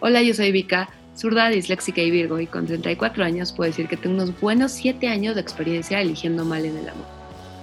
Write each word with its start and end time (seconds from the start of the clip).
Hola, 0.00 0.22
yo 0.22 0.34
soy 0.34 0.50
Vika, 0.50 0.88
zurda, 1.16 1.48
disléxica 1.48 2.02
y 2.02 2.10
virgo, 2.10 2.40
y 2.40 2.46
con 2.46 2.66
34 2.66 3.24
años 3.24 3.52
puedo 3.52 3.70
decir 3.70 3.86
que 3.86 3.96
tengo 3.96 4.16
unos 4.16 4.38
buenos 4.40 4.72
7 4.72 5.06
años 5.06 5.36
de 5.36 5.40
experiencia 5.40 6.00
eligiendo 6.00 6.44
mal 6.44 6.64
en 6.64 6.76
el 6.76 6.88
amor. 6.88 7.06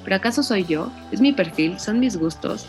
¿Pero 0.04 0.16
acaso 0.16 0.42
soy 0.42 0.66
yo? 0.66 0.90
¿Es 1.12 1.20
mi 1.20 1.34
perfil? 1.34 1.78
¿Son 1.78 2.00
mis 2.00 2.16
gustos? 2.16 2.66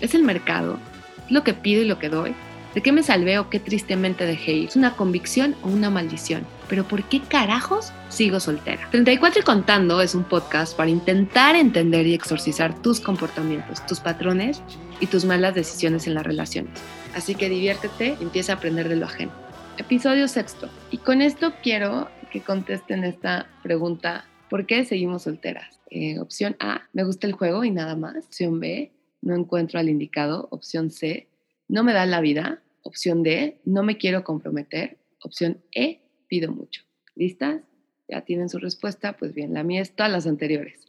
¿Es 0.00 0.14
el 0.14 0.22
mercado? 0.22 0.78
¿Es 1.24 1.32
lo 1.32 1.44
que 1.44 1.54
pido 1.54 1.82
y 1.82 1.86
lo 1.86 1.98
que 1.98 2.10
doy? 2.10 2.34
¿De 2.74 2.82
qué 2.82 2.92
me 2.92 3.02
salvé 3.02 3.38
o 3.38 3.48
qué 3.48 3.58
tristemente 3.58 4.26
dejé 4.26 4.52
ir? 4.52 4.68
¿Es 4.68 4.76
una 4.76 4.94
convicción 4.94 5.56
o 5.62 5.68
una 5.68 5.88
maldición? 5.88 6.46
¿Pero 6.68 6.86
por 6.86 7.04
qué 7.04 7.20
carajos 7.20 7.92
sigo 8.08 8.40
soltera? 8.40 8.88
34 8.90 9.40
y 9.40 9.44
contando 9.44 10.00
es 10.00 10.14
un 10.14 10.24
podcast 10.24 10.76
para 10.76 10.90
intentar 10.90 11.54
entender 11.54 12.06
y 12.06 12.14
exorcizar 12.14 12.80
tus 12.82 13.00
comportamientos, 13.00 13.84
tus 13.86 14.00
patrones 14.00 14.62
y 15.00 15.06
tus 15.06 15.24
malas 15.24 15.54
decisiones 15.54 16.06
en 16.06 16.14
las 16.14 16.26
relaciones. 16.26 16.72
Así 17.14 17.34
que 17.34 17.48
diviértete 17.48 18.16
y 18.20 18.22
empieza 18.22 18.52
a 18.52 18.56
aprender 18.56 18.88
de 18.88 18.96
lo 18.96 19.06
ajeno. 19.06 19.32
Episodio 19.78 20.26
sexto. 20.26 20.68
Y 20.90 20.98
con 20.98 21.22
esto 21.22 21.52
quiero 21.62 22.08
que 22.30 22.40
contesten 22.40 23.04
esta 23.04 23.46
pregunta. 23.62 24.26
¿Por 24.48 24.66
qué 24.66 24.84
seguimos 24.84 25.22
solteras? 25.22 25.78
Eh, 25.90 26.18
opción 26.18 26.56
A, 26.60 26.82
me 26.92 27.04
gusta 27.04 27.26
el 27.26 27.34
juego 27.34 27.64
y 27.64 27.70
nada 27.70 27.94
más. 27.94 28.26
Opción 28.26 28.58
B, 28.58 28.92
no 29.22 29.34
encuentro 29.34 29.78
al 29.78 29.88
indicado. 29.88 30.48
Opción 30.50 30.90
C, 30.90 31.28
no 31.68 31.84
me 31.84 31.92
da 31.92 32.06
la 32.06 32.20
vida. 32.20 32.62
Opción 32.82 33.22
D, 33.22 33.60
no 33.64 33.82
me 33.82 33.98
quiero 33.98 34.24
comprometer. 34.24 34.98
Opción 35.22 35.58
E, 35.74 36.00
pido 36.28 36.52
mucho. 36.52 36.82
¿Listas? 37.14 37.62
¿Ya 38.08 38.22
tienen 38.22 38.48
su 38.48 38.58
respuesta? 38.58 39.16
Pues 39.16 39.34
bien, 39.34 39.54
la 39.54 39.62
mía 39.62 39.82
es 39.82 39.94
todas 39.94 40.12
las 40.12 40.26
anteriores. 40.26 40.86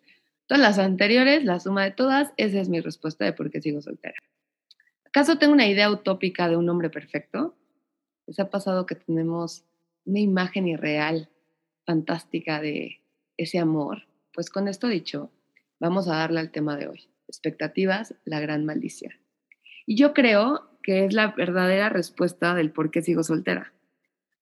Todas 0.48 0.62
las 0.62 0.80
anteriores, 0.80 1.44
la 1.44 1.60
suma 1.60 1.84
de 1.84 1.92
todas, 1.92 2.32
esa 2.38 2.60
es 2.62 2.70
mi 2.70 2.80
respuesta 2.80 3.26
de 3.26 3.34
por 3.34 3.52
qué 3.52 3.62
sigo 3.62 3.82
soltera. 3.82 4.16
¿Acaso 5.06 5.38
tengo 5.38 5.54
una 5.54 5.68
idea 5.68 5.92
utópica 5.92 6.48
de 6.48 6.56
un 6.56 6.70
hombre 6.70 6.90
perfecto? 6.90 7.56
¿Les 8.28 8.40
ha 8.40 8.50
pasado 8.50 8.86
que 8.86 8.96
tenemos 8.96 9.64
una 10.06 10.20
imagen 10.20 10.68
irreal, 10.68 11.30
fantástica 11.86 12.62
de 12.62 13.02
ese 13.36 13.60
amor? 13.60 14.08
Pues 14.34 14.50
con 14.50 14.68
esto 14.68 14.88
dicho, 14.88 15.32
vamos 15.80 16.08
a 16.08 16.18
darle 16.18 16.40
al 16.40 16.52
tema 16.52 16.78
de 16.78 16.88
hoy. 16.88 17.10
Expectativas, 17.28 18.16
la 18.24 18.40
gran 18.40 18.64
maldición. 18.66 19.14
Y 19.86 19.96
yo 19.96 20.14
creo 20.14 20.70
que 20.84 21.06
es 21.06 21.14
la 21.14 21.32
verdadera 21.32 21.90
respuesta 21.90 22.54
del 22.54 22.72
por 22.72 22.92
qué 22.92 23.02
sigo 23.02 23.24
soltera. 23.24 23.74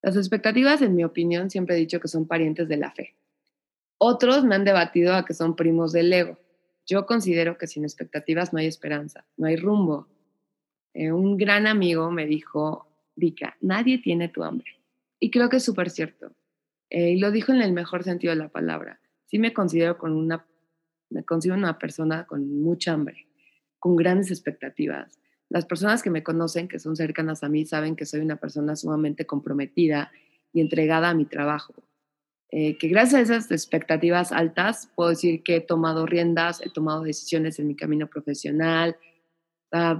Las 0.05 0.17
expectativas, 0.17 0.83
en 0.83 0.95
mi 0.95 1.03
opinión, 1.03 1.49
siempre 1.49 1.75
he 1.75 1.79
dicho 1.79 1.99
que 1.99 2.07
son 2.07 2.27
parientes 2.27 2.67
de 2.67 2.77
la 2.77 2.91
fe. 2.91 3.15
Otros 3.97 4.43
me 4.43 4.53
han 4.53 4.63
debatido 4.63 5.15
a 5.15 5.25
que 5.25 5.33
son 5.33 5.55
primos 5.55 5.93
del 5.93 6.13
ego. 6.13 6.37
Yo 6.85 7.07
considero 7.07 7.57
que 7.57 7.65
sin 7.65 7.83
expectativas 7.83 8.53
no 8.53 8.59
hay 8.59 8.67
esperanza, 8.67 9.25
no 9.35 9.47
hay 9.47 9.55
rumbo. 9.55 10.07
Eh, 10.93 11.11
un 11.11 11.37
gran 11.37 11.65
amigo 11.65 12.11
me 12.11 12.27
dijo, 12.27 12.87
Vika, 13.15 13.57
nadie 13.61 13.97
tiene 13.97 14.29
tu 14.29 14.43
hambre. 14.43 14.79
Y 15.19 15.31
creo 15.31 15.49
que 15.49 15.57
es 15.57 15.63
súper 15.63 15.89
cierto. 15.89 16.35
Eh, 16.91 17.13
y 17.13 17.17
lo 17.17 17.31
dijo 17.31 17.51
en 17.51 17.63
el 17.63 17.73
mejor 17.73 18.03
sentido 18.03 18.29
de 18.29 18.39
la 18.43 18.49
palabra. 18.49 18.99
Sí 19.25 19.39
me 19.39 19.53
considero 19.53 19.97
con 19.97 20.11
una, 20.11 20.45
me 21.09 21.23
considero 21.23 21.57
una 21.57 21.79
persona 21.79 22.27
con 22.27 22.61
mucha 22.61 22.93
hambre, 22.93 23.25
con 23.79 23.95
grandes 23.95 24.29
expectativas, 24.29 25.19
las 25.49 25.65
personas 25.65 26.01
que 26.01 26.09
me 26.09 26.23
conocen, 26.23 26.67
que 26.67 26.79
son 26.79 26.95
cercanas 26.95 27.43
a 27.43 27.49
mí, 27.49 27.65
saben 27.65 27.95
que 27.95 28.05
soy 28.05 28.21
una 28.21 28.37
persona 28.37 28.75
sumamente 28.75 29.25
comprometida 29.25 30.11
y 30.51 30.61
entregada 30.61 31.09
a 31.09 31.13
mi 31.13 31.25
trabajo. 31.25 31.73
Eh, 32.51 32.77
que 32.77 32.87
gracias 32.87 33.29
a 33.29 33.35
esas 33.35 33.51
expectativas 33.51 34.31
altas 34.31 34.89
puedo 34.95 35.09
decir 35.09 35.43
que 35.43 35.57
he 35.57 35.61
tomado 35.61 36.05
riendas, 36.05 36.61
he 36.61 36.69
tomado 36.69 37.03
decisiones 37.03 37.59
en 37.59 37.67
mi 37.67 37.75
camino 37.75 38.07
profesional, 38.07 38.95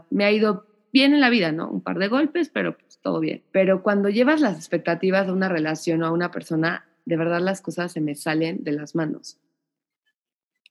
me 0.10 0.24
ha 0.24 0.32
ido 0.32 0.66
bien 0.94 1.14
en 1.14 1.20
la 1.20 1.30
vida, 1.30 1.52
¿no? 1.52 1.70
Un 1.70 1.82
par 1.82 2.00
de 2.00 2.08
golpes, 2.08 2.50
pero 2.50 2.78
pues 2.78 3.00
todo 3.02 3.20
bien. 3.20 3.44
Pero 3.52 3.84
cuando 3.84 4.10
llevas 4.10 4.40
las 4.40 4.56
expectativas 4.56 5.28
de 5.28 5.34
una 5.34 5.50
relación 5.50 6.02
o 6.02 6.06
a 6.06 6.12
una 6.12 6.32
persona, 6.32 6.86
de 7.04 7.18
verdad 7.18 7.42
las 7.42 7.62
cosas 7.62 7.92
se 7.92 8.00
me 8.00 8.16
salen 8.16 8.64
de 8.64 8.72
las 8.72 8.96
manos. 8.96 9.38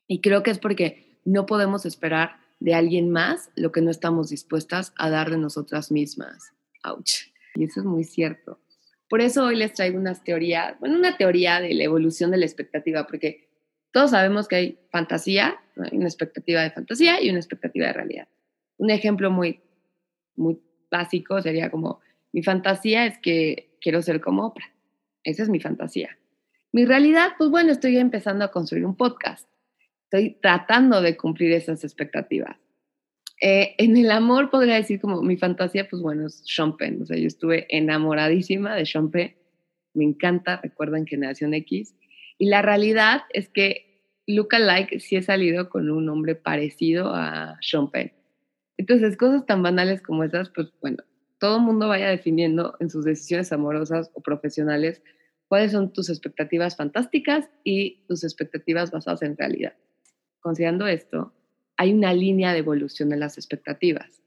Y 0.06 0.21
creo 0.21 0.43
que 0.43 0.50
es 0.50 0.59
porque 0.59 1.19
no 1.25 1.44
podemos 1.44 1.84
esperar 1.84 2.37
de 2.64 2.72
alguien 2.72 3.10
más 3.10 3.50
lo 3.56 3.72
que 3.72 3.82
no 3.82 3.91
estamos 3.91 4.30
dispuestas 4.30 4.94
a 4.97 5.10
dar 5.10 5.30
de 5.30 5.36
nosotras 5.36 5.92
mismas. 5.92 6.54
Ouch. 6.82 7.28
Y 7.56 7.64
eso 7.64 7.80
es 7.80 7.86
muy 7.86 8.04
cierto. 8.04 8.58
Por 9.10 9.20
eso 9.20 9.44
hoy 9.44 9.56
les 9.56 9.75
traigo 9.75 9.98
unas 9.98 10.25
teorías, 10.25 10.80
bueno, 10.80 10.97
una 10.97 11.19
teoría 11.19 11.60
de 11.60 11.74
la 11.74 11.84
evolución 11.84 12.30
de 12.30 12.38
la 12.38 12.47
expectativa, 12.47 13.06
porque 13.06 13.50
todos 13.92 14.12
sabemos 14.12 14.48
que 14.48 14.56
hay 14.56 14.78
fantasía, 14.91 15.60
una 15.76 16.06
expectativa 16.06 16.62
de 16.62 16.70
fantasía 16.70 17.22
y 17.22 17.28
una 17.28 17.38
expectativa 17.38 17.88
de 17.88 17.92
realidad. 17.92 18.28
Un 18.78 18.88
ejemplo 18.88 19.30
muy, 19.30 19.60
muy 20.34 20.58
básico 20.91 21.42
sería 21.42 21.70
como, 21.70 22.00
mi 22.32 22.42
fantasía 22.42 23.04
es 23.04 23.19
que 23.19 23.76
quiero 23.78 24.00
ser 24.00 24.22
como 24.22 24.47
Oprah. 24.47 24.72
Esa 25.22 25.42
es 25.42 25.50
mi 25.50 25.60
fantasía. 25.60 26.16
Mi 26.72 26.86
realidad, 26.86 27.32
pues 27.36 27.50
bueno, 27.50 27.72
estoy 27.72 27.98
empezando 27.98 28.42
a 28.42 28.50
construir 28.50 28.86
un 28.86 28.97
podcast 28.97 29.47
estoy 30.14 30.38
tratando 30.41 31.02
de 31.02 31.16
cumplir 31.16 31.52
esas 31.52 31.82
expectativas. 31.82 32.56
Eh, 33.41 33.75
en 33.78 33.97
el 33.97 34.10
amor 34.12 34.48
podría 34.48 34.76
decir 34.76 35.00
como 35.00 35.20
mi 35.22 35.36
fantasía, 35.36 35.88
pues 35.88 36.00
bueno, 36.00 36.26
es 36.26 36.42
Sean 36.47 36.76
Penn. 36.76 37.02
O 37.02 37.06
sea, 37.06 37.16
yo 37.16 37.26
estuve 37.26 37.66
enamoradísima 37.69 38.76
de 38.76 38.86
Sean 38.86 39.10
Penn. 39.10 39.34
Me 39.92 40.04
encanta, 40.04 40.60
recuerdan 40.62 41.06
Generación 41.06 41.53
X. 41.54 41.97
Y 42.38 42.47
la 42.47 42.62
realidad 42.62 43.22
es 43.30 43.48
que 43.48 44.03
Luca 44.26 44.58
Like 44.58 45.00
sí 45.00 45.16
he 45.16 45.22
salido 45.22 45.69
con 45.69 45.91
un 45.91 46.08
hombre 46.08 46.36
parecido 46.36 47.12
a 47.12 47.58
Sean 47.60 47.91
Penn. 47.91 48.12
Entonces, 48.76 49.16
cosas 49.16 49.44
tan 49.47 49.62
banales 49.62 50.00
como 50.00 50.22
esas, 50.22 50.50
pues 50.50 50.69
bueno, 50.80 51.03
todo 51.38 51.56
el 51.56 51.62
mundo 51.62 51.88
vaya 51.88 52.08
definiendo 52.08 52.76
en 52.78 52.88
sus 52.88 53.04
decisiones 53.04 53.53
amorosas 53.53 54.10
o 54.14 54.22
profesionales 54.22 55.03
cuáles 55.48 55.72
son 55.72 55.92
tus 55.92 56.08
expectativas 56.08 56.76
fantásticas 56.76 57.48
y 57.64 58.04
tus 58.06 58.24
expectativas 58.24 58.91
basadas 58.91 59.22
en 59.22 59.36
realidad 59.36 59.74
considerando 60.44 60.87
esto, 60.87 61.32
hay 61.78 61.93
una 61.94 62.12
línea 62.12 62.53
de 62.53 62.59
evolución 62.59 63.09
de 63.09 63.16
las 63.16 63.38
expectativas. 63.38 64.21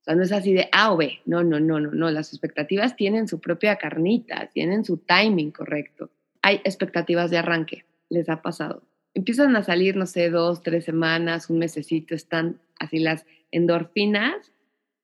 O 0.00 0.04
sea, 0.04 0.14
no 0.14 0.22
es 0.22 0.30
así 0.30 0.54
de 0.54 0.68
A 0.70 0.92
o 0.92 0.96
B. 0.96 1.18
No, 1.26 1.42
no, 1.42 1.58
no, 1.58 1.80
no, 1.80 1.90
no. 1.90 2.10
Las 2.10 2.32
expectativas 2.32 2.94
tienen 2.94 3.26
su 3.26 3.40
propia 3.40 3.76
carnita, 3.76 4.50
tienen 4.52 4.84
su 4.84 4.98
timing 4.98 5.50
correcto. 5.50 6.10
Hay 6.42 6.60
expectativas 6.64 7.30
de 7.30 7.38
arranque. 7.38 7.84
Les 8.08 8.28
ha 8.28 8.40
pasado. 8.40 8.84
Empiezan 9.14 9.56
a 9.56 9.64
salir, 9.64 9.96
no 9.96 10.06
sé, 10.06 10.30
dos, 10.30 10.62
tres 10.62 10.84
semanas, 10.84 11.50
un 11.50 11.58
mesecito, 11.58 12.14
están 12.14 12.60
así 12.78 13.00
las 13.00 13.26
endorfinas 13.50 14.52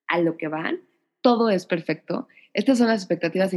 a 0.06 0.20
lo 0.20 0.36
que 0.36 0.48
van. 0.48 0.80
Todo 1.20 1.50
es 1.50 1.66
perfecto. 1.66 2.28
Estas 2.54 2.78
son 2.78 2.86
las 2.86 3.00
expectativas 3.00 3.52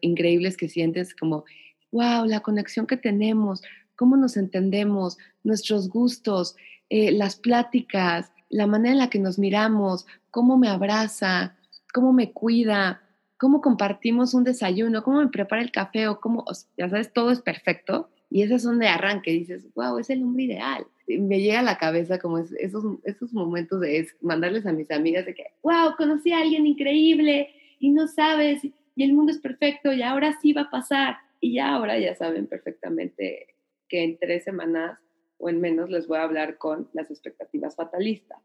increíbles 0.00 0.56
que 0.56 0.68
sientes 0.68 1.14
como, 1.14 1.44
wow, 1.92 2.24
la 2.26 2.40
conexión 2.40 2.86
que 2.86 2.96
tenemos, 2.96 3.62
cómo 3.96 4.16
nos 4.16 4.36
entendemos, 4.36 5.18
nuestros 5.42 5.88
gustos, 5.88 6.56
eh, 6.88 7.10
las 7.12 7.36
pláticas, 7.36 8.32
la 8.48 8.66
manera 8.66 8.92
en 8.92 8.98
la 8.98 9.10
que 9.10 9.18
nos 9.18 9.38
miramos, 9.38 10.06
cómo 10.30 10.56
me 10.56 10.68
abraza, 10.68 11.56
cómo 11.92 12.12
me 12.12 12.32
cuida, 12.32 13.02
cómo 13.38 13.60
compartimos 13.60 14.34
un 14.34 14.44
desayuno, 14.44 15.02
cómo 15.02 15.20
me 15.20 15.28
prepara 15.28 15.62
el 15.62 15.72
café 15.72 16.08
o 16.08 16.20
cómo, 16.20 16.44
ya 16.76 16.88
sabes, 16.88 17.12
todo 17.12 17.30
es 17.30 17.40
perfecto. 17.40 18.08
Y 18.30 18.42
esas 18.42 18.62
son 18.62 18.78
de 18.78 18.88
arranque, 18.88 19.30
dices, 19.30 19.66
wow, 19.74 19.98
es 19.98 20.10
el 20.10 20.22
hombre 20.22 20.44
ideal. 20.44 20.86
me 21.06 21.40
llega 21.40 21.60
a 21.60 21.62
la 21.62 21.78
cabeza 21.78 22.18
como 22.18 22.38
esos, 22.38 22.84
esos 23.04 23.32
momentos 23.32 23.80
de 23.80 24.08
mandarles 24.20 24.66
a 24.66 24.72
mis 24.72 24.90
amigas 24.90 25.26
de 25.26 25.34
que, 25.34 25.44
wow, 25.62 25.94
conocí 25.96 26.32
a 26.32 26.40
alguien 26.40 26.66
increíble 26.66 27.50
y 27.78 27.90
no 27.90 28.08
sabes, 28.08 28.64
y 28.64 29.04
el 29.04 29.12
mundo 29.12 29.30
es 29.30 29.38
perfecto 29.38 29.92
y 29.92 30.02
ahora 30.02 30.38
sí 30.40 30.52
va 30.52 30.62
a 30.62 30.70
pasar. 30.70 31.18
Y 31.40 31.54
ya 31.54 31.74
ahora 31.74 31.98
ya 31.98 32.14
saben 32.14 32.46
perfectamente 32.46 33.55
que 33.88 34.02
en 34.04 34.18
tres 34.18 34.44
semanas 34.44 34.98
o 35.38 35.48
en 35.48 35.60
menos 35.60 35.90
les 35.90 36.06
voy 36.06 36.18
a 36.18 36.22
hablar 36.22 36.58
con 36.58 36.88
las 36.92 37.10
expectativas 37.10 37.76
fatalistas. 37.76 38.38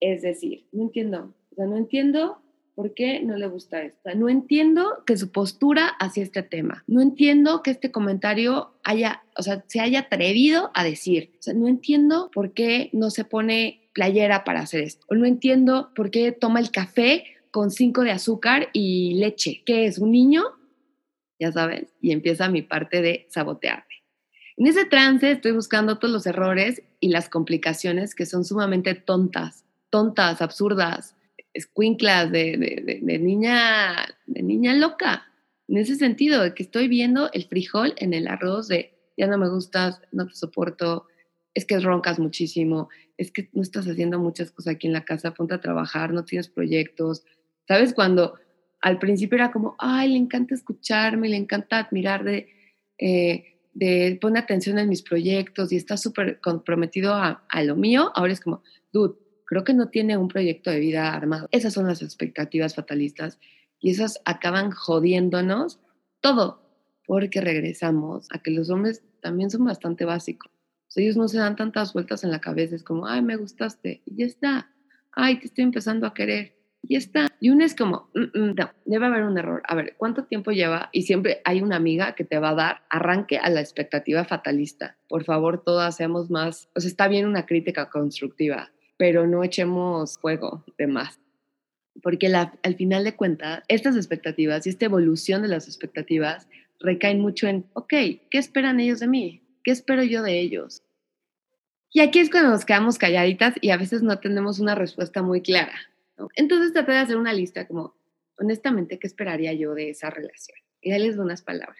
Es 0.00 0.22
decir, 0.22 0.66
no 0.72 0.82
entiendo, 0.82 1.34
o 1.52 1.54
sea, 1.54 1.66
no 1.66 1.76
entiendo 1.76 2.42
por 2.76 2.92
qué 2.92 3.20
no 3.20 3.36
le 3.36 3.48
gusta 3.48 3.82
esto. 3.82 4.10
No 4.14 4.28
entiendo 4.28 5.02
que 5.06 5.16
su 5.16 5.32
postura 5.32 5.88
hacia 5.98 6.22
este 6.22 6.42
tema. 6.42 6.84
No 6.86 7.00
entiendo 7.00 7.62
que 7.62 7.70
este 7.70 7.90
comentario 7.90 8.74
haya, 8.84 9.24
o 9.36 9.42
sea, 9.42 9.64
se 9.66 9.80
haya 9.80 10.00
atrevido 10.00 10.70
a 10.74 10.84
decir. 10.84 11.32
O 11.38 11.42
sea, 11.42 11.54
no 11.54 11.68
entiendo 11.68 12.30
por 12.32 12.52
qué 12.52 12.90
no 12.92 13.08
se 13.08 13.24
pone 13.24 13.88
playera 13.94 14.44
para 14.44 14.60
hacer 14.60 14.82
esto. 14.82 15.06
O 15.08 15.14
no 15.14 15.24
entiendo 15.24 15.90
por 15.96 16.10
qué 16.10 16.32
toma 16.32 16.60
el 16.60 16.70
café 16.70 17.24
con 17.50 17.70
cinco 17.70 18.02
de 18.02 18.10
azúcar 18.10 18.68
y 18.74 19.14
leche. 19.14 19.62
¿Qué 19.64 19.86
es? 19.86 19.98
¿Un 19.98 20.10
niño? 20.10 20.44
Ya 21.40 21.50
sabes. 21.52 21.94
Y 22.02 22.12
empieza 22.12 22.50
mi 22.50 22.60
parte 22.60 23.00
de 23.00 23.26
sabotearte. 23.30 23.95
En 24.56 24.66
ese 24.66 24.86
trance 24.86 25.30
estoy 25.30 25.52
buscando 25.52 25.98
todos 25.98 26.12
los 26.12 26.26
errores 26.26 26.82
y 26.98 27.08
las 27.08 27.28
complicaciones 27.28 28.14
que 28.14 28.24
son 28.24 28.44
sumamente 28.44 28.94
tontas, 28.94 29.66
tontas, 29.90 30.40
absurdas, 30.40 31.14
escuinclas 31.52 32.32
de, 32.32 33.00
de, 33.02 33.18
niña, 33.18 34.16
de 34.26 34.42
niña 34.42 34.74
loca. 34.74 35.26
En 35.68 35.76
ese 35.76 35.96
sentido, 35.96 36.42
de 36.42 36.54
que 36.54 36.62
estoy 36.62 36.88
viendo 36.88 37.30
el 37.32 37.44
frijol 37.44 37.94
en 37.98 38.14
el 38.14 38.28
arroz 38.28 38.68
de 38.68 38.94
ya 39.16 39.26
no 39.26 39.36
me 39.36 39.48
gustas, 39.48 40.00
no 40.12 40.26
te 40.26 40.34
soporto, 40.34 41.06
es 41.54 41.64
que 41.64 41.78
roncas 41.80 42.18
muchísimo, 42.18 42.88
es 43.16 43.32
que 43.32 43.48
no 43.52 43.62
estás 43.62 43.86
haciendo 43.86 44.18
muchas 44.18 44.50
cosas 44.50 44.74
aquí 44.74 44.86
en 44.86 44.92
la 44.92 45.04
casa, 45.04 45.32
ponte 45.32 45.54
a 45.54 45.60
trabajar, 45.60 46.12
no 46.12 46.24
tienes 46.24 46.48
proyectos. 46.48 47.24
¿Sabes? 47.66 47.94
Cuando 47.94 48.34
al 48.80 48.98
principio 48.98 49.36
era 49.36 49.52
como, 49.52 49.74
ay, 49.78 50.12
le 50.12 50.18
encanta 50.18 50.54
escucharme, 50.54 51.28
le 51.28 51.36
encanta 51.36 51.78
admirar 51.78 52.24
de, 52.24 52.48
eh, 52.98 53.55
de 53.76 54.18
pone 54.22 54.38
atención 54.38 54.78
en 54.78 54.88
mis 54.88 55.02
proyectos 55.02 55.70
y 55.70 55.76
está 55.76 55.98
súper 55.98 56.40
comprometido 56.40 57.12
a, 57.12 57.44
lo 57.62 57.76
mío, 57.76 58.10
ahora 58.14 58.32
es 58.32 58.40
como, 58.40 58.62
dude, 58.90 59.16
creo 59.44 59.64
que 59.64 59.74
no 59.74 59.90
tiene 59.90 60.16
un 60.16 60.28
proyecto 60.28 60.70
de 60.70 60.80
vida 60.80 61.12
armado. 61.12 61.46
Esas 61.50 61.74
son 61.74 61.86
las 61.86 62.00
expectativas 62.00 62.74
fatalistas 62.74 63.38
y 63.78 63.90
esas 63.90 64.22
acaban 64.24 64.70
jodiéndonos 64.70 65.78
todo, 66.22 66.62
porque 67.06 67.42
regresamos 67.42 68.28
a 68.32 68.38
que 68.38 68.50
los 68.50 68.70
hombres 68.70 69.02
también 69.20 69.50
son 69.50 69.66
bastante 69.66 70.06
básicos. 70.06 70.50
ellos 70.94 71.18
no 71.18 71.28
se 71.28 71.36
dan 71.36 71.56
tantas 71.56 71.92
vueltas 71.92 72.24
en 72.24 72.30
la 72.30 72.40
cabeza, 72.40 72.76
es 72.76 72.82
como, 72.82 73.06
ay, 73.06 73.20
me 73.20 73.36
gustaste, 73.36 74.00
y 74.06 74.16
ya 74.16 74.24
está. 74.24 74.70
Ay, 75.12 75.38
te 75.38 75.46
estoy 75.46 75.64
empezando 75.64 76.06
a 76.06 76.14
querer, 76.14 76.55
y 76.82 76.96
está. 76.96 77.28
Y 77.40 77.50
uno 77.50 77.64
es 77.64 77.74
como, 77.74 78.10
mm, 78.14 78.38
mm, 78.38 78.54
no, 78.54 78.70
debe 78.84 79.06
haber 79.06 79.24
un 79.24 79.38
error. 79.38 79.62
A 79.66 79.74
ver, 79.74 79.94
¿cuánto 79.96 80.24
tiempo 80.24 80.52
lleva? 80.52 80.88
Y 80.92 81.02
siempre 81.02 81.40
hay 81.44 81.62
una 81.62 81.76
amiga 81.76 82.14
que 82.14 82.24
te 82.24 82.38
va 82.38 82.50
a 82.50 82.54
dar 82.54 82.82
arranque 82.90 83.38
a 83.38 83.50
la 83.50 83.60
expectativa 83.60 84.24
fatalista. 84.24 84.96
Por 85.08 85.24
favor, 85.24 85.62
todas 85.64 85.96
seamos 85.96 86.30
más, 86.30 86.68
o 86.74 86.80
sea, 86.80 86.88
está 86.88 87.08
bien 87.08 87.26
una 87.26 87.46
crítica 87.46 87.90
constructiva, 87.90 88.70
pero 88.96 89.26
no 89.26 89.42
echemos 89.42 90.18
fuego 90.18 90.64
de 90.78 90.86
más 90.86 91.20
porque 92.02 92.32
al 92.34 92.74
final 92.76 93.04
de 93.04 93.14
cuentas, 93.14 93.62
estas 93.68 93.96
expectativas 93.96 94.66
y 94.66 94.70
esta 94.70 94.84
evolución 94.84 95.42
de 95.42 95.48
las 95.48 95.66
expectativas 95.66 96.48
recaen 96.80 97.20
mucho 97.20 97.46
en, 97.46 97.66
ok, 97.72 97.88
¿qué 98.30 98.38
esperan 98.38 98.80
ellos 98.80 99.00
de 99.00 99.08
mí? 99.08 99.42
¿Qué 99.64 99.70
espero 99.70 100.02
yo 100.02 100.22
de 100.22 100.38
ellos? 100.38 100.82
Y 101.92 102.00
aquí 102.00 102.18
es 102.18 102.30
cuando 102.30 102.50
nos 102.50 102.64
quedamos 102.64 102.98
calladitas 102.98 103.54
y 103.60 103.70
a 103.70 103.76
veces 103.76 104.02
no 104.02 104.18
tenemos 104.18 104.60
una 104.60 104.74
respuesta 104.74 105.22
muy 105.22 105.40
clara. 105.40 105.72
Entonces 106.34 106.72
traté 106.72 106.92
de 106.92 106.98
hacer 106.98 107.16
una 107.16 107.32
lista 107.32 107.66
como, 107.66 107.94
honestamente, 108.38 108.98
¿qué 108.98 109.06
esperaría 109.06 109.52
yo 109.52 109.74
de 109.74 109.90
esa 109.90 110.10
relación? 110.10 110.58
Y 110.80 110.92
les 110.92 111.16
unas 111.18 111.42
palabras. 111.42 111.78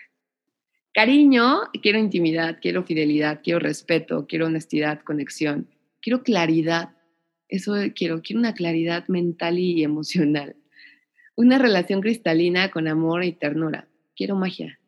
Cariño, 0.93 1.61
quiero 1.83 1.99
intimidad, 1.99 2.59
quiero 2.61 2.83
fidelidad, 2.85 3.41
quiero 3.43 3.59
respeto, 3.59 4.27
quiero 4.27 4.47
honestidad, 4.47 5.03
conexión, 5.03 5.69
quiero 6.01 6.23
claridad. 6.23 6.97
Eso 7.49 7.75
quiero, 7.95 8.23
quiero 8.23 8.41
una 8.41 8.55
claridad 8.55 9.07
mental 9.09 9.59
y 9.59 9.85
emocional. 9.85 10.57
Una 11.35 11.59
relación 11.59 12.01
cristalina 12.01 12.71
con 12.71 12.89
amor 12.89 13.25
y 13.25 13.33
ternura. 13.33 13.89
Quiero 14.17 14.37
magia. 14.37 14.81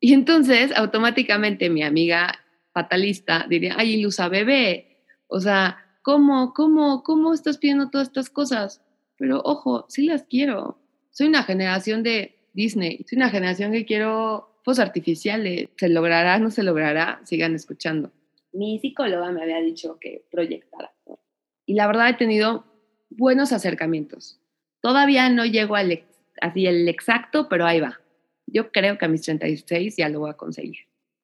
Y 0.00 0.12
entonces, 0.12 0.72
automáticamente 0.76 1.70
mi 1.70 1.82
amiga 1.82 2.40
fatalista 2.72 3.46
diría, 3.48 3.74
ay, 3.78 3.94
Ilusa, 3.94 4.28
bebé, 4.28 4.98
o 5.28 5.40
sea, 5.40 5.83
¿cómo, 6.04 6.54
cómo, 6.54 7.02
cómo 7.02 7.34
estás 7.34 7.58
pidiendo 7.58 7.90
todas 7.90 8.06
estas 8.06 8.30
cosas? 8.30 8.80
Pero 9.18 9.40
ojo, 9.44 9.86
sí 9.88 10.06
las 10.06 10.22
quiero. 10.22 10.78
Soy 11.10 11.26
una 11.26 11.42
generación 11.42 12.04
de 12.04 12.36
Disney, 12.52 13.04
soy 13.08 13.16
una 13.16 13.30
generación 13.30 13.72
que 13.72 13.84
quiero 13.84 14.60
fuegos 14.62 14.78
artificiales. 14.78 15.68
¿Se 15.76 15.88
logrará, 15.88 16.38
no 16.38 16.50
se 16.50 16.62
logrará? 16.62 17.20
Sigan 17.24 17.56
escuchando. 17.56 18.12
Mi 18.52 18.78
psicóloga 18.78 19.32
me 19.32 19.42
había 19.42 19.60
dicho 19.60 19.98
que 20.00 20.24
proyectara. 20.30 20.92
Y 21.66 21.74
la 21.74 21.88
verdad 21.88 22.10
he 22.10 22.14
tenido 22.14 22.64
buenos 23.10 23.52
acercamientos. 23.52 24.38
Todavía 24.80 25.28
no 25.30 25.44
llego 25.44 25.74
al 25.74 26.04
así 26.40 26.66
el 26.66 26.88
exacto, 26.88 27.48
pero 27.48 27.66
ahí 27.66 27.80
va 27.80 27.98
yo 28.46 28.70
creo 28.70 28.98
que 28.98 29.04
a 29.04 29.08
mis 29.08 29.22
36 29.22 29.96
ya 29.96 30.08
lo 30.08 30.20
voy 30.20 30.30
a 30.30 30.34
conseguir. 30.34 30.76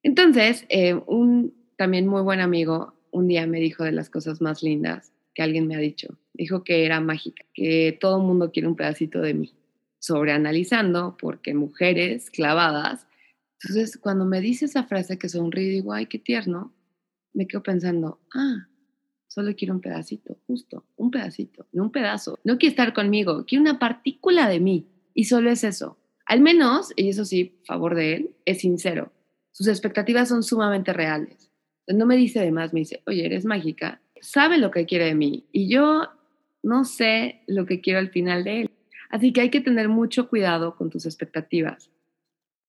Entonces, 0.03 0.67
eh, 0.69 0.95
un 1.07 1.55
también 1.77 2.07
muy 2.07 2.23
buen 2.23 2.41
amigo 2.41 2.95
un 3.13 3.29
día 3.29 3.47
me 3.47 3.61
dijo 3.61 3.85
de 3.85 3.93
las 3.93 4.11
cosas 4.11 4.41
más 4.41 4.63
lindas 4.63 5.13
que 5.35 5.43
alguien 5.43 5.67
me 5.67 5.77
ha 5.77 5.81
dicho. 5.81 6.19
Dijo 6.35 6.65
que 6.65 6.85
era 6.85 7.01
mágica, 7.01 7.45
que 7.55 7.97
todo 8.01 8.19
el 8.19 8.27
mundo 8.27 8.51
quiere 8.53 8.69
un 8.69 8.77
pedacito 8.77 9.21
de 9.21 9.35
mí. 9.35 9.55
Sobreanalizando, 9.99 11.17
porque 11.19 11.55
mujeres 11.55 12.31
clavadas. 12.31 13.07
Entonces, 13.63 13.99
cuando 13.99 14.25
me 14.25 14.41
dice 14.41 14.65
esa 14.65 14.85
frase 14.85 15.19
que 15.19 15.29
sonríe 15.29 15.67
y 15.67 15.71
digo, 15.71 15.93
ay, 15.93 16.07
qué 16.07 16.19
tierno, 16.19 16.73
me 17.33 17.47
quedo 17.47 17.63
pensando, 17.63 18.21
ah, 18.35 18.69
solo 19.29 19.55
quiero 19.55 19.75
un 19.75 19.81
pedacito, 19.81 20.39
justo, 20.47 20.85
un 20.97 21.11
pedacito, 21.11 21.67
no 21.73 21.85
un 21.85 21.93
pedazo. 21.93 22.39
No 22.45 22.59
quiere 22.59 22.71
estar 22.71 22.93
conmigo, 22.95 23.45
quiere 23.47 23.63
una 23.63 23.79
partícula 23.79 24.49
de 24.49 24.61
mí. 24.61 24.87
Y 25.15 25.25
solo 25.25 25.51
es 25.51 25.65
eso. 25.65 25.99
Al 26.27 26.41
menos, 26.41 26.93
y 26.97 27.09
eso 27.09 27.25
sí, 27.25 27.61
favor 27.65 27.95
de 27.95 28.15
él, 28.15 28.31
es 28.45 28.61
sincero. 28.61 29.13
Sus 29.53 29.67
expectativas 29.67 30.29
son 30.29 30.43
sumamente 30.43 30.93
reales. 30.93 31.50
No 31.93 32.07
me 32.07 32.17
dice 32.17 32.41
de 32.41 32.53
más, 32.53 32.73
me 32.73 32.81
dice, 32.81 33.03
oye, 33.07 33.27
eres 33.27 33.45
mágica, 33.45 34.01
sabe 34.21 34.59
lo 34.59 34.71
que 34.71 34.87
quiere 34.87 35.07
de 35.07 35.15
mí 35.15 35.45
y 35.53 35.69
yo 35.69 36.09
no 36.63 36.85
sé 36.85 37.43
lo 37.47 37.67
que 37.67 37.81
quiero 37.81 37.99
al 37.99 38.11
final 38.11 38.45
de 38.45 38.63
él. 38.63 38.71
Así 39.11 39.33
que 39.33 39.41
hay 39.41 39.51
que 39.51 39.61
tener 39.61 39.89
mucho 39.89 40.29
cuidado 40.29 40.77
con 40.77 40.89
tus 40.89 41.05
expectativas, 41.05 41.91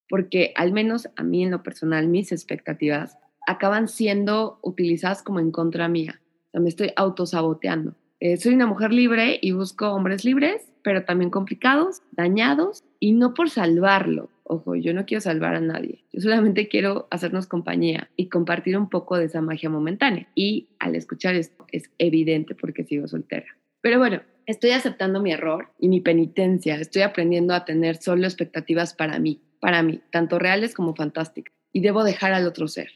porque 0.09 0.53
al 0.55 0.71
menos 0.71 1.07
a 1.15 1.23
mí 1.23 1.43
en 1.43 1.51
lo 1.51 1.61
personal, 1.61 2.07
mis 2.07 2.31
expectativas 2.31 3.17
acaban 3.47 3.87
siendo 3.87 4.59
utilizadas 4.63 5.21
como 5.21 5.39
en 5.39 5.51
contra 5.51 5.87
mía. 5.87 6.19
O 6.47 6.51
sea, 6.51 6.61
me 6.61 6.69
estoy 6.69 6.91
autosaboteando. 6.95 7.95
Eh, 8.19 8.37
soy 8.37 8.53
una 8.53 8.67
mujer 8.67 8.91
libre 8.91 9.39
y 9.41 9.51
busco 9.51 9.91
hombres 9.91 10.25
libres, 10.25 10.67
pero 10.83 11.05
también 11.05 11.29
complicados, 11.29 12.01
dañados 12.11 12.83
y 12.99 13.13
no 13.13 13.33
por 13.33 13.49
salvarlo. 13.49 14.29
Ojo, 14.53 14.75
yo 14.75 14.93
no 14.93 15.05
quiero 15.05 15.21
salvar 15.21 15.55
a 15.55 15.61
nadie. 15.61 16.03
Yo 16.11 16.19
solamente 16.19 16.67
quiero 16.67 17.07
hacernos 17.09 17.47
compañía 17.47 18.11
y 18.17 18.27
compartir 18.27 18.77
un 18.77 18.89
poco 18.89 19.17
de 19.17 19.23
esa 19.23 19.39
magia 19.39 19.69
momentánea. 19.69 20.27
Y 20.35 20.67
al 20.77 20.93
escuchar 20.95 21.35
esto 21.35 21.65
es 21.71 21.89
evidente 21.99 22.53
porque 22.53 22.83
sigo 22.83 23.07
soltera. 23.07 23.45
Pero 23.79 23.97
bueno, 23.97 24.21
estoy 24.45 24.71
aceptando 24.71 25.21
mi 25.21 25.31
error 25.31 25.69
y 25.79 25.87
mi 25.87 26.01
penitencia. 26.01 26.75
Estoy 26.75 27.03
aprendiendo 27.03 27.53
a 27.53 27.63
tener 27.63 27.95
solo 27.95 28.25
expectativas 28.25 28.93
para 28.93 29.19
mí, 29.19 29.41
para 29.61 29.83
mí, 29.83 30.01
tanto 30.11 30.37
reales 30.37 30.73
como 30.73 30.95
fantásticas. 30.95 31.53
Y 31.71 31.79
debo 31.79 32.03
dejar 32.03 32.33
al 32.33 32.45
otro 32.45 32.67
ser. 32.67 32.89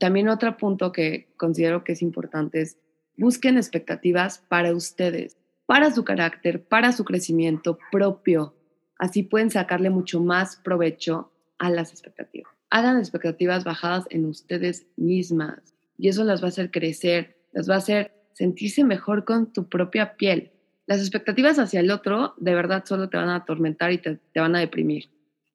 También 0.00 0.28
otro 0.28 0.56
punto 0.56 0.90
que 0.90 1.28
considero 1.36 1.84
que 1.84 1.92
es 1.92 2.02
importante 2.02 2.60
es 2.60 2.76
busquen 3.16 3.56
expectativas 3.56 4.40
para 4.48 4.74
ustedes, 4.74 5.36
para 5.64 5.92
su 5.92 6.02
carácter, 6.02 6.64
para 6.64 6.90
su 6.90 7.04
crecimiento 7.04 7.78
propio, 7.92 8.56
Así 8.98 9.22
pueden 9.22 9.50
sacarle 9.50 9.90
mucho 9.90 10.20
más 10.20 10.56
provecho 10.56 11.32
a 11.58 11.70
las 11.70 11.92
expectativas. 11.92 12.52
Hagan 12.70 12.98
expectativas 12.98 13.64
bajadas 13.64 14.06
en 14.10 14.26
ustedes 14.26 14.86
mismas 14.96 15.74
y 15.96 16.08
eso 16.08 16.24
las 16.24 16.42
va 16.42 16.46
a 16.46 16.48
hacer 16.48 16.70
crecer, 16.70 17.36
las 17.52 17.68
va 17.68 17.74
a 17.74 17.78
hacer 17.78 18.12
sentirse 18.34 18.84
mejor 18.84 19.24
con 19.24 19.52
tu 19.52 19.68
propia 19.68 20.16
piel. 20.16 20.52
Las 20.86 21.00
expectativas 21.00 21.58
hacia 21.58 21.80
el 21.80 21.90
otro 21.90 22.34
de 22.38 22.54
verdad 22.54 22.84
solo 22.84 23.08
te 23.08 23.16
van 23.16 23.28
a 23.28 23.36
atormentar 23.36 23.92
y 23.92 23.98
te, 23.98 24.16
te 24.32 24.40
van 24.40 24.56
a 24.56 24.60
deprimir. 24.60 25.10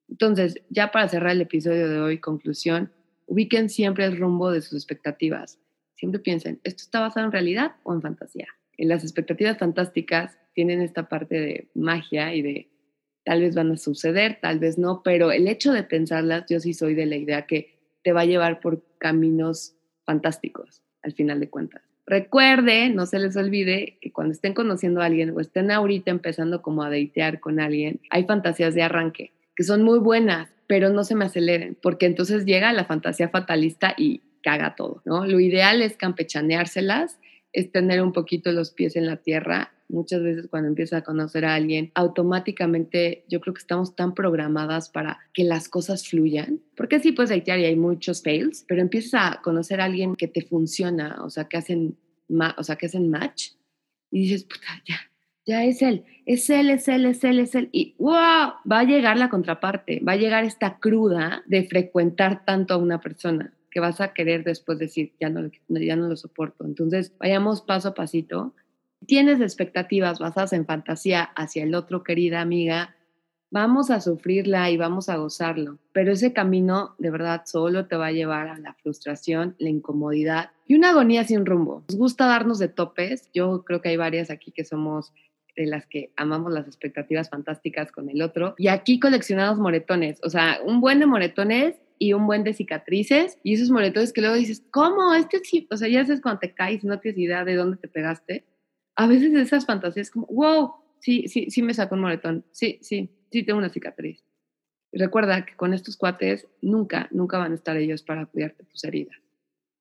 Entonces, 0.10 0.62
ya 0.70 0.92
para 0.92 1.08
cerrar 1.08 1.32
el 1.32 1.42
episodio 1.42 1.90
de 1.90 2.00
hoy, 2.00 2.20
conclusión, 2.20 2.92
ubiquen 3.26 3.70
siempre 3.70 4.06
el 4.06 4.18
rumbo 4.18 4.52
de 4.52 4.62
sus 4.62 4.74
expectativas. 4.74 5.60
Siempre 5.96 6.20
piensen, 6.20 6.60
¿esto 6.64 6.84
está 6.84 7.00
basado 7.00 7.26
en 7.26 7.32
realidad 7.32 7.76
o 7.84 7.94
en 7.94 8.02
fantasía? 8.02 8.48
En 8.78 8.90
las 8.90 9.04
expectativas 9.04 9.58
fantásticas 9.58 10.38
tienen 10.54 10.82
esta 10.82 11.08
parte 11.08 11.40
de 11.40 11.70
magia 11.74 12.36
y 12.36 12.42
de 12.42 12.73
tal 13.24 13.42
vez 13.42 13.56
van 13.56 13.72
a 13.72 13.78
suceder, 13.78 14.40
tal 14.42 14.60
vez 14.60 14.78
no, 14.78 15.02
pero 15.04 15.32
el 15.32 15.48
hecho 15.48 15.72
de 15.72 15.84
pensarlas, 15.84 16.46
yo 16.50 16.60
sí 16.60 16.74
soy 16.74 16.94
de 16.94 17.06
la 17.06 17.16
idea 17.16 17.46
que 17.46 17.80
te 18.04 18.12
va 18.12 18.22
a 18.22 18.26
llevar 18.26 18.60
por 18.60 18.84
caminos 18.98 19.76
fantásticos, 20.06 20.82
al 21.02 21.14
final 21.14 21.40
de 21.40 21.50
cuentas. 21.50 21.82
Recuerde, 22.06 22.90
no 22.90 23.06
se 23.06 23.20
les 23.20 23.38
olvide 23.38 23.98
que 24.02 24.12
cuando 24.12 24.34
estén 24.34 24.54
conociendo 24.54 25.02
a 25.02 25.06
alguien 25.06 25.30
o 25.30 25.40
estén 25.40 25.72
ahorita 25.72 26.12
empezando 26.12 26.62
como 26.62 26.84
a 26.84 26.90
deitear 26.90 27.40
con 27.40 27.62
alguien, 27.62 28.02
hay 28.10 28.26
fantasías 28.26 28.76
de 28.76 28.84
arranque 28.84 29.32
que 29.56 29.64
son 29.64 29.84
muy 29.84 30.00
buenas, 30.00 30.50
pero 30.68 30.90
no 30.90 31.04
se 31.04 31.16
me 31.16 31.26
aceleren, 31.26 31.78
porque 31.82 32.06
entonces 32.06 32.46
llega 32.46 32.74
la 32.74 32.86
fantasía 32.86 33.30
fatalista 33.30 33.94
y 33.98 34.22
caga 34.42 34.76
todo, 34.76 35.02
¿no? 35.06 35.26
Lo 35.26 35.40
ideal 35.40 35.82
es 35.82 35.96
campechaneárselas, 35.96 37.20
es 37.54 37.72
tener 37.72 38.02
un 38.02 38.14
poquito 38.14 38.52
los 38.52 38.72
pies 38.72 38.96
en 38.96 39.06
la 39.06 39.18
tierra 39.18 39.74
muchas 39.94 40.22
veces 40.22 40.48
cuando 40.50 40.68
empiezas 40.68 41.02
a 41.02 41.04
conocer 41.04 41.46
a 41.46 41.56
alguien, 41.56 41.92
automáticamente 41.94 43.24
yo 43.30 43.40
creo 43.40 43.54
que 43.54 43.62
estamos 43.62 43.96
tan 43.96 44.14
programadas 44.14 44.90
para 44.90 45.20
que 45.34 45.44
las 45.44 45.70
cosas 45.70 46.08
fluyan. 46.08 46.60
Porque 46.76 47.00
sí, 47.00 47.12
pues 47.12 47.32
hay, 47.32 47.44
hay 47.48 47.76
muchos 47.76 48.22
fails, 48.24 48.66
pero 48.68 48.82
empiezas 48.82 49.14
a 49.14 49.42
conocer 49.42 49.80
a 49.80 49.86
alguien 49.86 50.16
que 50.16 50.28
te 50.28 50.42
funciona, 50.42 51.24
o 51.24 51.30
sea, 51.30 51.46
que 51.46 51.58
hacen, 51.58 51.96
o 52.58 52.64
sea, 52.64 52.76
que 52.76 52.88
hacen 52.88 53.10
match 53.10 53.52
y 54.12 54.22
dices, 54.22 54.44
puta, 54.44 54.84
ya, 54.88 54.98
ya 55.46 55.64
es 55.64 55.82
él, 55.82 56.04
es 56.26 56.50
él, 56.50 56.70
es 56.70 56.88
él, 56.88 57.06
es 57.06 57.24
él, 57.24 57.40
es 57.40 57.56
él. 57.56 57.70
Y 57.72 57.96
wow, 57.98 58.54
va 58.70 58.80
a 58.80 58.84
llegar 58.84 59.18
la 59.18 59.30
contraparte, 59.30 60.00
va 60.00 60.14
a 60.14 60.18
llegar 60.18 60.44
esta 60.44 60.80
cruda 60.80 61.44
de 61.48 61.64
frecuentar 61.66 62.46
tanto 62.46 62.74
a 62.74 62.78
una 62.78 63.00
persona 63.00 63.54
que 63.70 63.80
vas 63.80 64.00
a 64.02 64.14
querer 64.14 64.44
después 64.44 64.78
decir, 64.78 65.14
ya 65.20 65.30
no, 65.30 65.50
ya 65.68 65.96
no 65.96 66.08
lo 66.08 66.16
soporto. 66.16 66.64
Entonces, 66.64 67.12
vayamos 67.18 67.62
paso 67.62 67.90
a 67.90 67.94
pasito 67.96 68.54
tienes 69.04 69.42
expectativas 69.42 70.20
basadas 70.20 70.54
en 70.54 70.66
fantasía 70.66 71.24
hacia 71.24 71.64
el 71.64 71.76
otro, 71.76 72.04
querida 72.04 72.42
amiga, 72.42 72.96
vamos 73.54 73.92
a 73.92 74.02
sufrirla 74.02 74.72
y 74.72 74.78
vamos 74.78 75.10
a 75.10 75.18
gozarlo. 75.18 75.78
Pero 75.92 76.12
ese 76.12 76.34
camino 76.34 76.96
de 76.98 77.12
verdad 77.12 77.44
solo 77.46 77.86
te 77.86 77.96
va 77.96 78.08
a 78.08 78.12
llevar 78.12 78.48
a 78.48 78.58
la 78.58 78.74
frustración, 78.74 79.56
la 79.60 79.70
incomodidad 79.70 80.50
y 80.68 80.74
una 80.74 80.90
agonía 80.90 81.24
sin 81.24 81.46
rumbo. 81.46 81.84
Nos 81.88 81.98
gusta 81.98 82.26
darnos 82.26 82.58
de 82.58 82.68
topes. 82.68 83.30
Yo 83.32 83.64
creo 83.64 83.80
que 83.80 83.90
hay 83.90 83.98
varias 83.98 84.32
aquí 84.32 84.52
que 84.52 84.66
somos 84.66 85.14
de 85.56 85.68
las 85.68 85.86
que 85.86 86.12
amamos 86.16 86.52
las 86.52 86.66
expectativas 86.66 87.30
fantásticas 87.30 87.92
con 87.92 88.10
el 88.10 88.24
otro. 88.24 88.56
Y 88.58 88.70
aquí 88.70 89.00
coleccionados 89.00 89.60
moretones, 89.60 90.20
o 90.24 90.32
sea, 90.32 90.58
un 90.66 90.82
buen 90.82 91.00
de 91.00 91.06
moretones 91.06 91.76
y 92.00 92.14
un 92.14 92.26
buen 92.26 92.44
de 92.44 92.54
cicatrices. 92.54 93.38
Y 93.44 93.54
esos 93.54 93.70
moretones 93.70 94.14
que 94.14 94.22
luego 94.22 94.36
dices, 94.36 94.64
¿cómo? 94.72 95.14
Este 95.14 95.40
sí, 95.44 95.68
o 95.70 95.78
sea, 95.78 95.88
ya 95.88 96.04
sabes 96.06 96.22
cuando 96.22 96.40
te 96.40 96.56
caes 96.56 96.84
no 96.84 97.00
tienes 97.00 97.20
idea 97.20 97.46
de 97.46 97.56
dónde 97.56 97.78
te 97.78 97.88
pegaste. 97.88 98.46
A 98.96 99.08
veces 99.08 99.34
esas 99.34 99.66
fantasías 99.66 100.12
como, 100.12 100.28
wow, 100.28 100.74
sí, 101.00 101.28
sí, 101.28 101.50
sí 101.50 101.62
me 101.62 101.74
sacó 101.74 101.96
un 101.96 102.02
moretón. 102.02 102.46
Sí, 102.52 102.80
sí, 102.82 103.10
sí 103.32 103.44
tengo 103.44 103.60
una 103.60 103.70
cicatriz. 103.70 104.24
recuerda 104.92 105.46
que 105.46 105.56
con 105.56 105.74
estos 105.74 105.98
cuates 105.98 106.48
nunca, 106.62 107.08
nunca 107.12 107.40
van 107.40 107.52
a 107.52 107.56
estar 107.56 107.76
ellos 107.78 108.04
para 108.04 108.26
cuidarte 108.28 108.64
tus 108.66 108.84
heridas. 108.84 109.18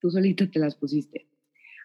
Tú 0.01 0.11
solito 0.11 0.49
te 0.49 0.59
las 0.59 0.75
pusiste. 0.75 1.27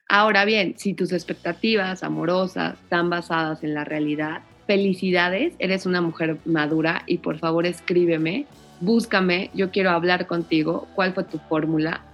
Ahora 0.10 0.46
bien, 0.46 0.75
si 0.77 0.93
tus 0.93 1.12
expectativas 1.12 2.01
amorosas 2.01 2.79
están 2.81 3.10
basadas 3.10 3.63
en 3.63 3.74
la 3.74 3.84
realidad, 3.84 4.41
felicidades, 4.65 5.53
eres 5.60 5.86
una 5.86 6.01
mujer 6.01 6.38
madura 6.46 7.03
y 7.07 7.17
por 7.17 7.39
favor 7.39 7.65
escríbeme, 7.65 8.46
búscame, 8.79 9.51
yo 9.53 9.69
quiero 9.72 9.89
hablar 9.89 10.25
contigo, 10.27 10.88
cuál 10.96 11.13
fue 11.13 11.25
tu 11.25 11.39
fórmula. 11.39 12.05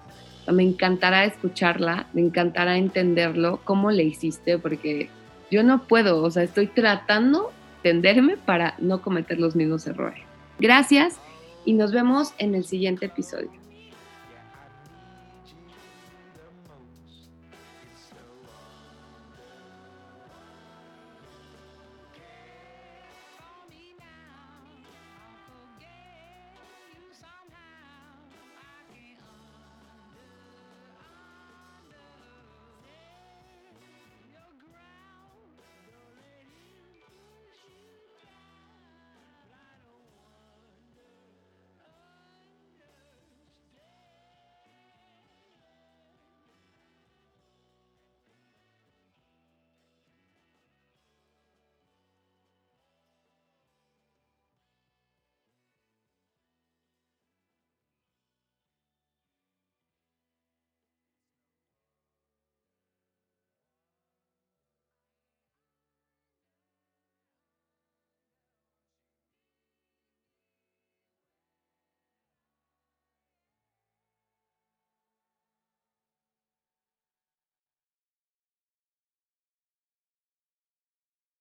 Me 0.52 0.64
encantará 0.64 1.26
escucharla, 1.26 2.08
me 2.14 2.22
encantará 2.22 2.78
entenderlo, 2.78 3.62
cómo 3.64 3.92
le 3.92 4.04
hiciste, 4.04 4.58
porque 4.58 5.10
yo 5.50 5.64
no 5.64 5.84
puedo, 5.88 6.22
o 6.22 6.32
sea, 6.32 6.44
estoy 6.44 6.68
tratando 6.68 7.52
de 7.84 7.92
entenderme 7.92 8.38
para 8.38 8.76
no 8.80 9.02
cometer 9.02 9.40
los 9.40 9.56
mismos 9.56 9.88
errores. 9.88 10.24
Gracias 10.60 11.18
y 11.66 11.74
nos 11.74 11.92
vemos 11.92 12.34
en 12.38 12.56
el 12.56 12.66
siguiente 12.66 13.06
episodio. 13.06 13.63